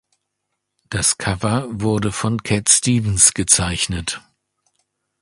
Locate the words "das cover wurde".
0.89-2.11